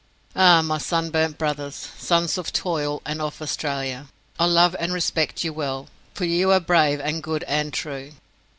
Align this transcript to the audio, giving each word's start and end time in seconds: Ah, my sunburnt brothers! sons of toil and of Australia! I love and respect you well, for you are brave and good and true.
Ah, 0.35 0.63
my 0.63 0.79
sunburnt 0.79 1.37
brothers! 1.37 1.75
sons 1.95 2.39
of 2.39 2.51
toil 2.51 3.03
and 3.05 3.21
of 3.21 3.39
Australia! 3.39 4.07
I 4.39 4.45
love 4.45 4.75
and 4.79 4.91
respect 4.91 5.43
you 5.43 5.53
well, 5.53 5.89
for 6.15 6.25
you 6.25 6.49
are 6.51 6.59
brave 6.59 6.99
and 6.99 7.21
good 7.21 7.43
and 7.43 7.71
true. 7.71 8.11